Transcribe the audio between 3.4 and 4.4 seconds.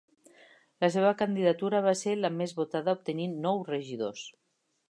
nou regidors.